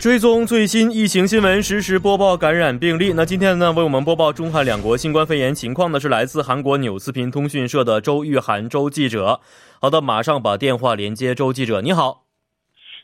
[0.00, 3.12] 追踪最新疫情新闻，实时播报感染病例。
[3.12, 9.40] 那今天呢，为我们播报中韩两国新冠肺炎情况的是来自韩国纽斯频通讯社的周玉涵周记者。
[9.78, 11.82] 好的，马上把电话连接周记者。
[11.82, 12.22] 你好，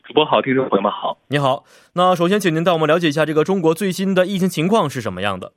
[0.07, 1.19] 主播好，听众朋友们好。
[1.27, 5.53] 你好，那首先请您带我们了解一下这个中国最新的疫情情况是什么样的。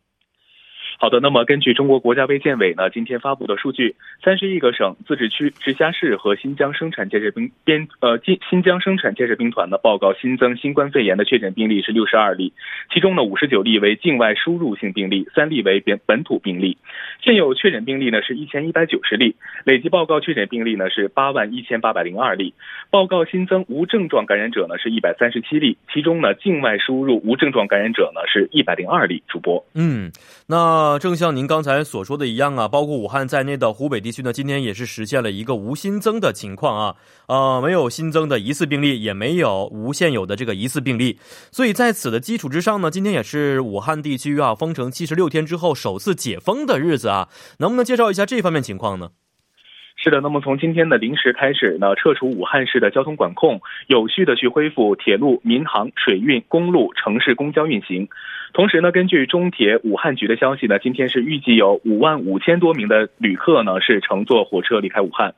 [1.02, 12.52] 好的，那么根据中国国家卫健委呢今天发布的数据，三十一个省、自治区、直辖市和新疆生产建设兵边呃新新疆生产建设兵团呢报告新增新冠肺炎的确诊病例是六十二例，
[12.92, 16.76] 其中呢五十九例为境外输入性病例，三例为本本土病例。
[17.22, 22.52] 现有确诊病例呢是一千一百九十例，累计报告确诊病例呢是八万一千八百零二例，
[22.90, 29.22] 报告新增无症状感染者呢是一百三十七例，其中呢境外输入无症状感染者呢是一百零二例。
[29.26, 30.12] 主播，嗯，
[30.46, 30.89] 那。
[30.98, 36.96] 正像您刚才所说的一样啊，包括武汉在内的湖北地区呢，今天也是实现了一个无新增的情况啊，
[37.28, 41.18] 呃，没有新增的疑似病例，也没有无现有的这个疑似病例，
[41.50, 49.10] 所以在此的基础之上呢，今天也是武汉地区啊封城七十六天之后首次解封的日子啊，能不能介绍一下这方面情况呢？
[50.02, 58.08] 是的，那么从今天的零时开始呢，撤除武汉市的交通管控，有序的去恢复铁路、民航、水运、公路、城市公交运行。
[58.52, 65.34] 同时呢，根据中铁武汉局的消息呢，今天是预计有五万五千多名的旅客呢是乘坐火车离开武汉。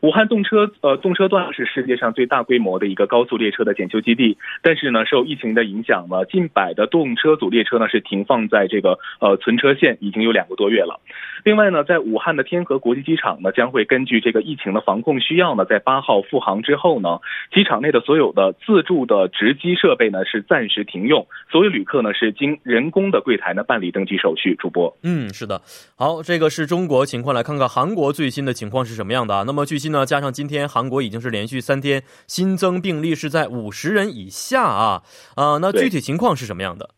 [0.00, 11.00] 武汉动车呃动车段是世界上最大规模的一个高速列车的检修基地，但是呢，受疫情的影响呢，近百的动车组列车呢是停放在这个呃存车线，已经有两个多月了。
[11.44, 17.20] 另外呢，在武汉的天河国际机场呢，将会根据这个疫情的防控需要呢，在八号复航之后呢，
[17.52, 24.54] 机场内的所有的自助的值机设备呢是暂时停用，所有旅客呢是经人工的柜台呢办理登机手续。
[24.58, 25.60] 主播，嗯，是的，
[25.96, 29.44] 好，这个是中国情况，来看看韩国最新的情况是什么样的。
[29.44, 35.02] 那么据悉呢，加上今天韩国已经是连续三天新增病例是在五十人以下啊，
[35.36, 36.88] 啊，那具体情况是什么样的？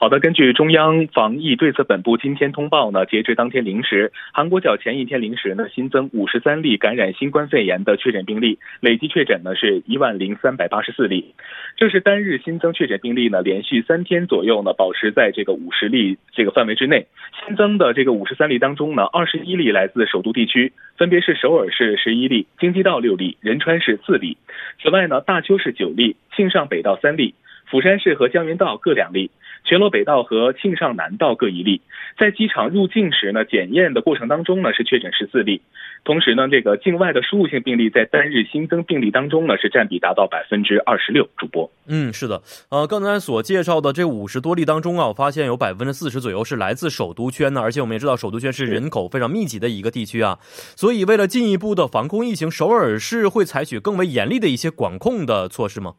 [0.00, 11.34] 好的，根据中央防疫对策本部今天通报呢，截至当天零时，韩国较前一天零时呢新增五十三例感染新冠肺炎的确诊病例，累计确诊呢是一万零三百八十四例。
[11.76, 17.06] 这是单日新增确诊病例呢连续三天左右呢保持在这个五十例这个范围之内。
[17.44, 24.38] 新增的这个五十三例当中呢，二十一例来自首都地区，分别是首尔市十一例、京畿道六例、仁川市四例。
[24.82, 27.34] 此外呢，大邱市九例、庆尚北道三例、
[27.66, 29.30] 釜山市和江原道各两例。
[29.64, 31.80] 全罗北道和庆尚南道各一例，
[32.18, 35.62] 在机场入境时呢，检验的过程当中呢是确诊十四例，
[36.04, 41.28] 同时呢，这个境外的输入性病例在单日新增病例当中呢是占比达到百分之二十六。
[41.36, 50.38] 主播，嗯，是的，呃，刚才所介绍的这五十多例当中啊，我发现有百分之四十左右是来自首都圈呢，而且我们也知道首都圈是人口非常密集的一个地区啊，
[50.76, 55.94] 所以为了进一步的防控疫情，首尔市会采取更为严厉的一些管控的措施吗？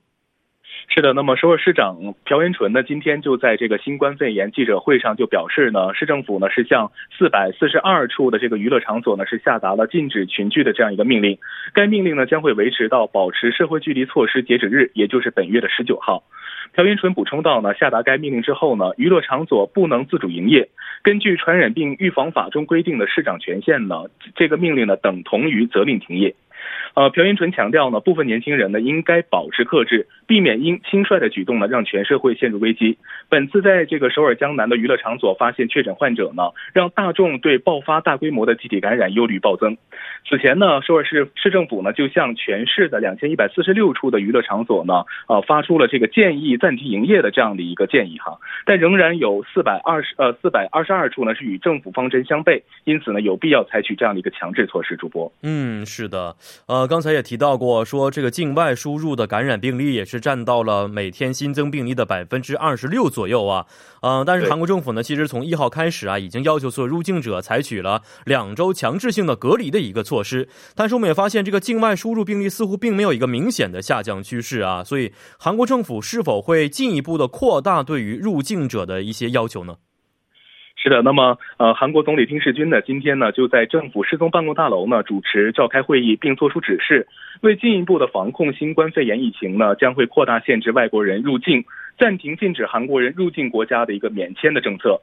[0.88, 11.38] 是的，那么首尔市长朴元淳呢，今天就在这个新冠肺炎记者会上就表示呢，市政府呢是向四百四十二处的这个娱乐场所呢是下达了禁止群聚的这样一个命令，
[11.74, 16.24] 该命令呢将会维持到保持社会距离措施截止日，也就是本月的十九号。
[16.74, 20.70] 朴元淳补充到呢，下达该命令之后呢，娱乐场所不能自主营业。
[21.04, 24.06] 根据传染病预防法中规定的市长权限呢，
[24.36, 26.36] 这个命令呢等同于责令停业。
[26.94, 32.98] 呃，朴元淳强调呢，部分年轻人呢应该保持克制，避免因轻率的举动呢让全社会陷入危机。
[33.30, 39.78] 本次在这个首尔江南的娱乐场所发现确诊患者呢，让大众对爆发大规模的集体感染忧虑暴增。
[40.28, 54.92] 此前呢，首尔市市政府呢就向全市的两千一百四十六处的娱乐场所呢，呃发出了这个建议暂停营业的这样的一个建议哈，但仍然有四百二十呃四百二十二处呢是与政府方针相悖，因此呢有必要采取这样的一个强制措施。
[54.92, 56.36] 主播，嗯，是的，
[56.66, 56.82] 呃。
[56.82, 63.68] 呃，刚才也提到过，说这个境外输入的感染病例也是占到了每天新增病例的百分之二十六左右啊。
[64.02, 70.50] 呃，但是韩国政府呢，其实从一号开始啊，已经要求所有入境者采取了两周强制性的隔离的一个措施。
[70.74, 74.84] 但是我们也发现，这个境外输入病例似乎并没有一个明显的下降趋势啊。
[74.84, 79.76] 所以，韩国政府是否会进一步的扩大对于入境者的一些要求呢？
[80.84, 87.06] 是的，那么呃，韩国总理丁世军呢，今天呢就在政府失踪办公大楼呢主持召开会议，并作出指示，
[87.42, 91.64] 为进一步的防控新冠肺炎疫情呢，将会扩大限制外国人入境，
[92.00, 95.00] 暂停禁止韩国人入境国家的一个免签的政策。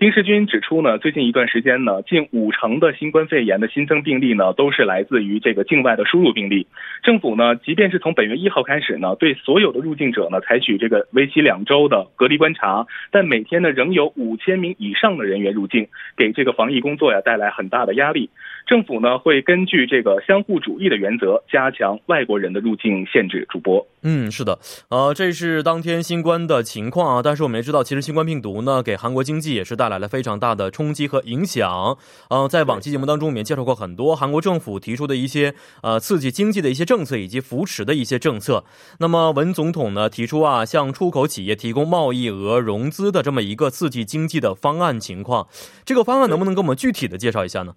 [0.00, 6.66] 丁世军指出呢，最近一段时间呢，近五成的新冠肺炎的新增病例呢，都是来自于这个境外的输入病例。
[7.02, 15.86] 政府呢，即便是从本月一号开始呢，对所有的入境者呢，采取这个为期两周的隔离观察，但每天呢，仍有五千名以上的人员入境，
[16.16, 18.30] 给这个防疫工作呀带来很大的压力。
[18.66, 23.44] 政府呢，会根据这个相互主义的原则，加强外国人的入境限制。
[23.50, 23.86] 主播。
[24.02, 24.58] 嗯，是的，
[24.88, 27.20] 呃，这是当天新冠的情况啊。
[27.22, 31.98] 但是我们也知道，其实新冠病毒呢，给韩国经济也是带来了非常大的冲击和影响。
[32.30, 38.64] 嗯，在往期节目当中，我们也介绍过很多韩国政府提出的一些呃刺激经济的一些政策以及扶持的一些政策。
[39.00, 45.48] 那么文总统呢提出啊，向出口企业提供贸易额融资的这么一个刺激经济的方案情况，
[45.84, 47.74] 这个方案能不能给我们具体的介绍一下呢？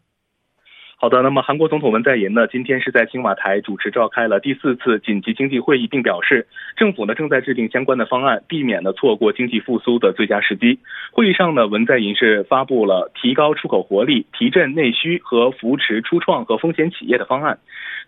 [1.03, 6.47] 好的，那么韩国总统文在寅呢，今天是在青瓦台主持召开了第四次紧急经济会议，并表示
[6.77, 10.79] 政府呢正在制定相关的方案，避免呢错过经济复苏的最佳时机。
[11.11, 17.59] 会议上呢，文在寅是发布了提高出口活力、提振内需和扶持初创和风险企业的方案。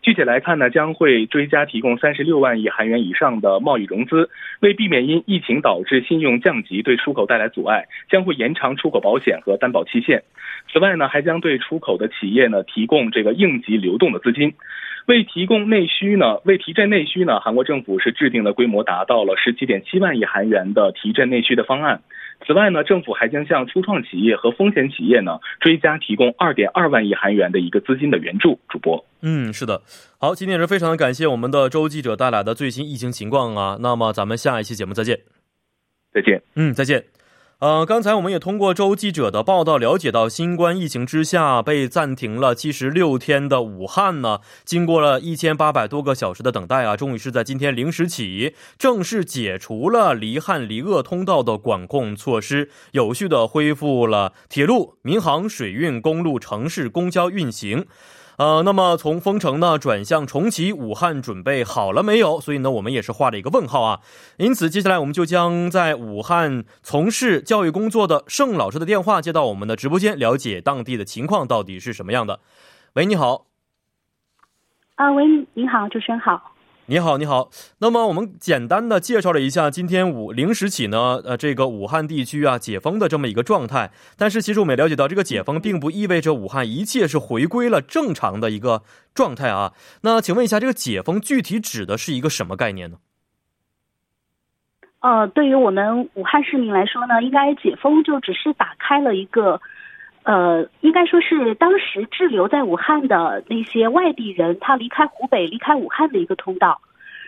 [0.02, 4.30] 具体来看呢，将会追加提供三十六万亿韩元以上的贸易融资，
[4.62, 10.24] 为避免因疫情导致信用降级对出口带来阻碍，将会延长出口保险和担保期限。
[10.72, 14.54] 此外呢，还将对出口的企业呢提提供这个应急流动的资金，
[15.08, 22.04] 为提供内需呢，为提振内需呢，韩国政府是制定了规模达到了十七点七万亿韩元的提振内需的方案。
[22.46, 28.60] 此外呢，政府还将向初创企业和风险企业呢追加提供二点二万亿韩元的一个资金的援助。
[28.70, 29.82] 主播，嗯，是的，
[30.20, 33.80] 好，今天也是非常的感谢我们的周记者带来的最新疫情情况啊。
[33.82, 35.18] 那么咱们下一期节目再见，
[36.14, 37.15] 再见，嗯，再见。
[37.66, 57.88] 呃，刚才我们也通过周记者的报道了解到，新冠疫情之下被暂停了七十六天的武汉呢，经过了一千八百多个小时的等待啊，终于是在今天零时起正式解除了离汉离鄂通道的管控措施，有序的恢复了铁路、民航、水运、公路、城市公交运行。
[58.38, 62.42] 呃，那么从封城呢转向重启，武汉准备好了没有？
[62.42, 64.02] 所以呢，我们也是画了一个问号啊。
[64.38, 72.40] 因此，接下来我们就将在武汉从事教育工作的盛老师的电话接到我们的直播间，了解当地的情况到底是什么样的。
[72.94, 73.46] 喂，你好。
[74.96, 75.24] 啊，喂，
[75.54, 76.55] 你好，主持人好。
[76.88, 77.50] 你好，你好。
[77.80, 83.90] 那么我们简单的介绍了一下今天五零时起呢，呃，这个武汉地区啊解封的这么一个状态。
[84.16, 88.84] 但是其实我们也了解到，这个解封并不意味着武汉一切是回归了正常的一个
[89.16, 89.74] 状态啊。
[90.02, 92.98] 那请问一下，这个解封具体指的是一个什么概念呢？
[95.00, 99.60] 呃，对于我们武汉市民来说呢，应该解封就只是打开了一个。
[100.26, 106.82] 呃，应该说是当时滞留在武汉的那些外地人，他离开湖北、离开武汉的一个通道。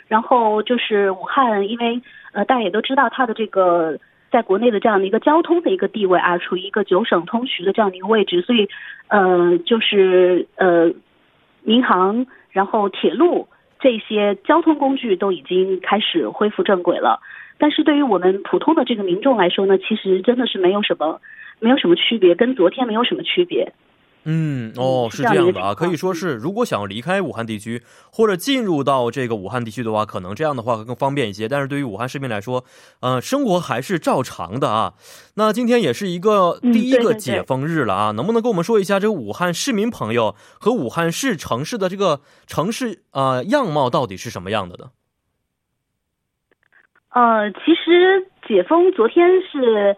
[0.07, 2.01] 然后就是武汉，因为
[2.31, 3.99] 呃大家也都知道，它的这个
[4.31, 8.69] 在国内的这样的一个交通的一个地位啊，处于一个九省通衢的这样的一个位置，所以
[9.09, 10.93] 呃就是呃
[11.61, 13.49] 民航、然后铁路
[13.81, 17.19] 这些交通工具都已经开始恢复正轨了。
[17.59, 21.19] 但是对于我们普通的这个民众来说呢，其实真的是没有什么。
[21.59, 23.73] 没有什么区别，跟昨天没有什么区别。
[24.29, 27.81] 嗯，哦，是这样的啊，可以说是，如果想要离开武汉地区
[28.11, 31.47] 或者进入到这个武汉地区的话，可能这样的话会更方便一些。
[31.47, 32.65] 但是对于武汉市民来说，
[32.99, 34.95] 呃，生活还是照常的啊。
[35.35, 44.89] 那今天也是一个第一个解封日了啊，能不能跟我们说一下这个武汉市民朋友和武汉市城市的这个城市啊样貌到底是什么样的呢？
[47.13, 49.95] 呃，其实解封昨天是。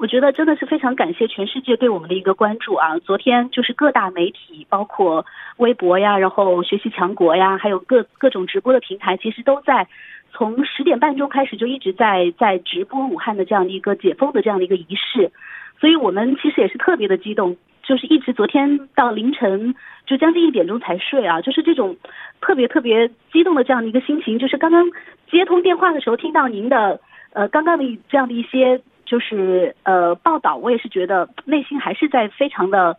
[0.00, 2.98] 我觉得真的是非常感谢全世界对我们的一个关注啊！
[3.00, 5.26] 昨天就是各大媒体，包括
[5.58, 9.86] 微博呀，然后学习强国呀，还有各各种直播的平台，其实都在
[10.32, 15.30] 从十点半钟开始就一直在在直播武汉的这样的一个解封的这样的一个仪式，
[15.78, 19.74] 所以我们其实也是特别的激动，就是一直昨天到凌晨
[20.06, 21.98] 就将近一点钟才睡啊，就是这种
[22.40, 24.82] 特别特别激动的这样的一个心情，就是刚刚
[25.30, 26.98] 接通电话的时候听到您的
[27.34, 28.80] 呃刚刚的这样的一些。
[29.10, 32.96] 就是呃，报道我也是觉得内心还是在非常的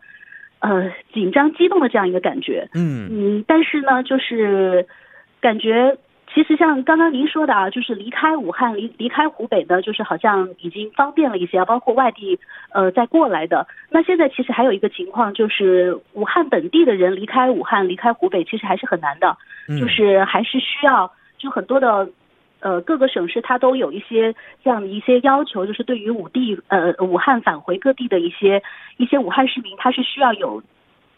[0.58, 2.68] 呃紧张、激动的这样一个感觉。
[2.74, 4.86] 嗯嗯，但是呢，就是
[5.40, 5.96] 感觉
[6.34, 12.38] 其实像刚刚您说的啊，就是离开武汉、离离开湖北呢，就是好像已经方便了一些，包括外地
[12.74, 13.66] 呃再过来的。
[13.88, 19.34] 那现在其实还有一个情况，就是武汉本地的人离开武汉、离开湖北，其实还是很难的，
[19.80, 22.06] 就是还是需要就很多的。
[22.62, 28.62] 呃，各个省市它都有一些这样的一些要求，就是对于武地呃武汉返回各地的一些
[28.98, 30.62] 一些武汉市民，他是需要有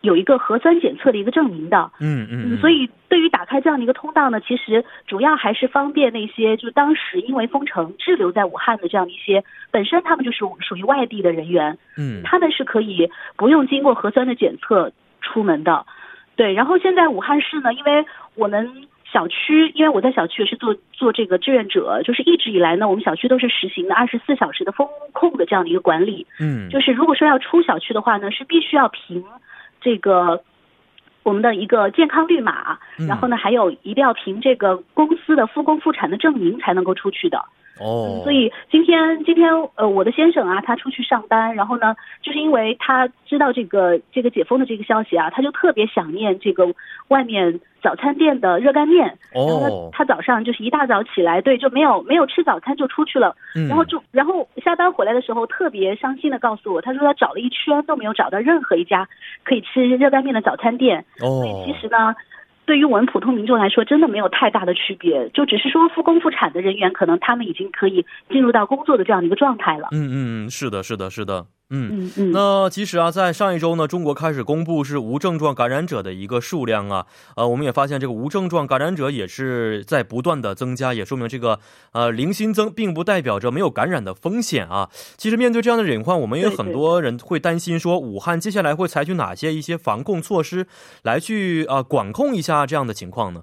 [0.01, 1.91] 有一个核酸检测的一个证明的。
[2.01, 2.57] 嗯嗯。
[2.57, 11.77] 所以对于打开这样的一个通道呢，其实主要还是方便那些就当时因为封城滞留在武汉的这样的一些本身他们就是属于外地的人员。
[11.99, 12.23] 嗯。
[12.25, 15.85] 他们是可以不用经过核酸的检测出门的。
[16.37, 16.55] 对。
[16.55, 18.89] 然后现在武汉市呢，因为我们。
[19.15, 26.27] 小区，因为我在小区也是做做这个志愿者，就是一直以来呢，我们小区都是实行的二十四小时的风控的这样的一个管理。
[26.41, 29.25] 嗯，就是如果说要出小区的话呢，是必须要凭
[29.81, 30.43] 这个
[31.23, 32.77] 我们的一个健康绿码，
[33.09, 37.41] 然后呢，还有一定要凭这个公司的复工复产的证明才能够出去的。
[37.81, 46.73] 哦，所以今天今天呃，我的先生啊，他出去上班，然后呢，就是因为他知道这个这个解封的这个消息啊，他就特别想念这个
[47.09, 49.19] 外面早餐店的热干面。
[49.35, 53.35] 哦，他早上就是一大早起来，对，就没有没有吃早餐就出去了，
[53.69, 59.09] 然后就然后下班回来的时候特别伤心的告诉我，他说他找了一圈都没有找到任何一家
[59.43, 61.05] 可以吃热干面的早餐店。
[61.21, 62.15] 哦，所以其实呢。
[62.67, 69.89] 对于我们普通民众来说，真的没有太大的区别，就只是说复工复产的人员，可能他们已经可以进入到工作的这样的一个状态了。
[69.93, 71.47] 嗯嗯嗯，是的，是的，是的。
[71.75, 81.59] 嗯嗯，那其实啊，在上一周呢，中国开始公布是无症状感染者的一个数量啊，呃，我们也发现这个无症状感染者也是在不断的增加，也说明这个
[81.93, 84.89] 呃零新增并不代表着没有感染的风险啊。
[85.17, 90.67] 其实面对这样的隐患，我们也有很多人会担心说，武汉接下来会采取哪些一些防控措施
[91.03, 93.43] 来去啊管控一下这样的情况呢？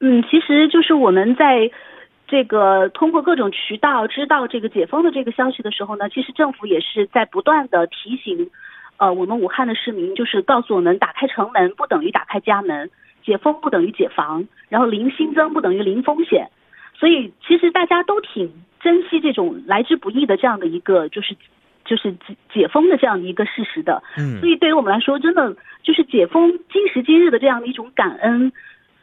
[0.00, 1.70] 嗯，其实就是我们在。
[2.28, 8.50] 这个通过各种渠道知道这个解封的这个消息的时候呢，其实政府也是在不断的提醒，
[8.98, 12.90] 呃，我们武汉的市民，就是告诉我们，打开城门不等于打开家门，
[13.24, 16.50] 解封不等于解防，然后零新增不等于零风险，
[16.94, 21.34] 所以其实大家都挺珍惜这种来之不易的这样的一个就是
[21.86, 28.52] 就是解解封的这样的一个事实的，嗯，所以对于我们来说，真的就是解封今时今日的这样的一种感恩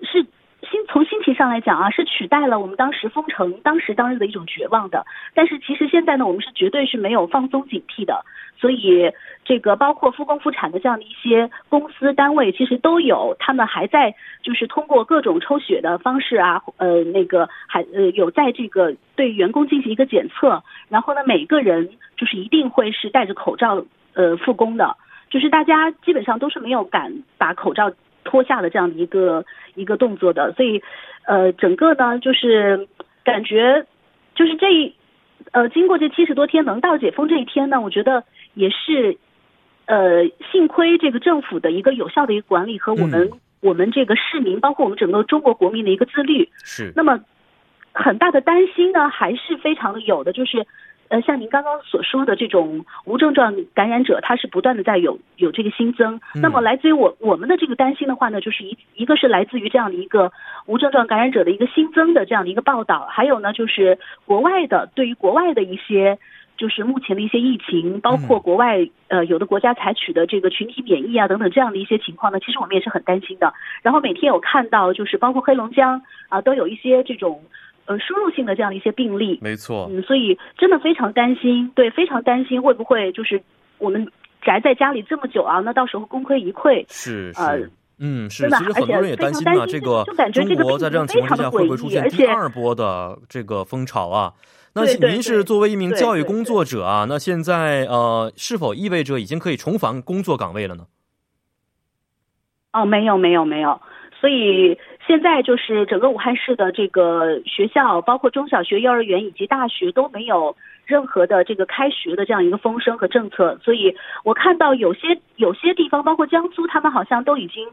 [0.03, 0.23] 是。
[0.65, 5.05] 心从心情上来讲啊，是取代了我们当时封城当时当日的一种绝望的。
[5.33, 8.25] 但是其实现在呢，我们是绝对是没有放松警惕的。
[8.57, 9.11] 所以
[9.43, 20.63] 这个包括复工复产的这样的一些公司单位，其实都有他们还在就是通过各种抽血的方式啊，呃，那个还呃有在这个对员工进行一个检测。
[20.89, 24.95] 然后呢，每个人就是一定会是戴着口罩呃复工的，
[25.29, 27.91] 就是大家基本上都是没有敢把口罩。
[28.25, 30.83] 脱下的这样的一个一个动作的，所以，
[31.23, 32.89] 呃，整个呢就是
[33.23, 33.85] 感觉
[34.35, 34.93] 就是这一
[35.53, 39.17] 呃，经过这七十多天能到解封这一天呢，我觉得也是
[39.85, 46.49] 呃，幸亏这个政府的一个有效的一个管理和我们我们这个市民，包括我们整个中国国民的一个自律。
[46.63, 46.91] 是。
[46.95, 47.19] 那么
[47.93, 50.65] 很大的担心呢，还是非常的有的，就是。
[51.07, 56.19] 呃，像您刚刚所说的这种无症状感染者，他是不断的在有有这个新增。
[56.33, 60.31] 那么来自于我我们的这个担心的话呢，就是一一个是来自于这样的一个
[60.65, 66.17] 无症状感染者的一个新增的这样的一个报道，还有呢就是国外的对于国外的一些
[66.57, 73.53] 就是目前的一些疫情，包括国外呃有的国家采取的这个群体免疫啊等等这样的一些情况呢，其实我们也是很担心的。
[73.83, 77.43] 然后每天有看到就是包括黑龙江啊都有一些这种。
[77.85, 83.41] 呃，输入性的这样的一些病例，没错，嗯，所以真的非常担心，对，非常担心会不会就是
[83.77, 84.11] 我们
[84.41, 94.33] 宅在家里这么久啊，那到时候功亏一篑，是是，嗯，是，其实很多人也担心啊，这个中国在这样情况下会不会出现第二波的这个风潮啊？
[94.73, 100.87] 那您是作为一名教育工作者啊，那现在呃，是否意味着已经可以重返工作岗位了呢？
[102.73, 103.79] 哦，没有，没有，没有。
[104.19, 113.59] 所以现在就是整个武汉市的这个学校，包括中小学、幼儿园以及大学都没有任何的这个开学的这样一个风声和政策。
[113.63, 117.67] 所以我看到有些有些地方，包括江苏，他们好像都已经，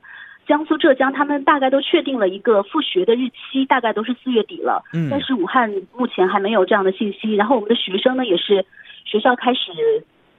[0.46, 4.82] 江苏、浙江他们大概都确定了一个复学的日期，大概都是四月底了。
[4.92, 5.08] 嗯。
[5.10, 7.34] 但是武汉目前还没有这样的信息。
[7.34, 8.66] 然后我们的学生呢，也是
[9.06, 9.72] 学校开始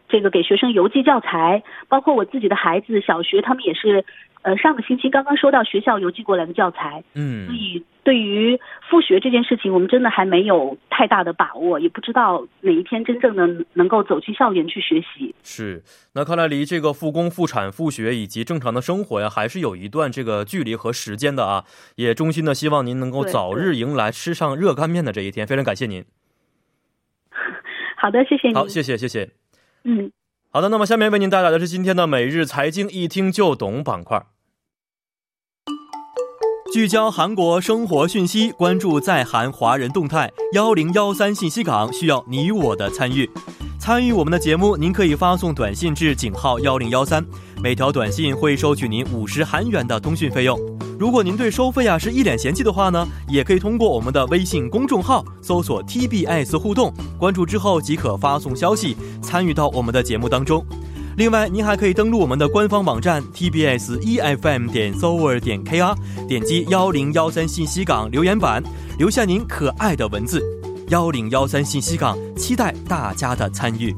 [0.08, 4.06] 这个给学生邮寄教材，包括我自己的孩子小学，他们也是。
[4.44, 8.60] 呃，上个星期刚刚收到学校邮寄过来的教材，嗯，所以对于
[8.90, 15.34] 复学这件事情，我们真的还没有太大的把握，也不知道哪一天真正的能够走进校园去学习。
[15.44, 15.82] 是，
[16.14, 21.64] 那看来离这个复工复产、复学以及正常的生活呀，还是有一段这个距离和时间的啊。
[21.96, 25.48] 也衷心的希望您能够早日迎来吃上热干面的这一天。
[25.48, 26.04] 非常感谢您。
[27.96, 28.56] 好的，谢谢您。
[28.56, 29.30] 好，谢谢，谢谢。
[29.86, 30.12] 嗯，
[30.52, 34.26] 好的，那么下面为您带来的是今天的每日财经一听就懂板块。
[36.74, 40.32] 聚焦韩国生活讯息，关注在韩华人动态。
[40.54, 43.30] 幺零幺三信息港需要你我的参与。
[43.78, 47.24] 参与我们的节目，您可以发送短信至井号幺零幺三，
[47.62, 50.60] 每条短信会收取您五十韩元的通讯费用。
[50.98, 60.66] 如果您对收费啊是一脸嫌弃的话呢，也可以通过我们的微信公众号搜索 TBS 互动，关注之后即可发送消息，参与到我们的节目当中。
[61.16, 65.96] 另外，您还可以登录我们的官方网站 tbs efm 点 s o v e r 点 kr，
[66.28, 68.64] 点击幺零幺三信息港留言板，
[68.98, 70.42] 留下您可爱的文字。
[70.90, 73.96] 幺零幺三信息港，期待大家的参与。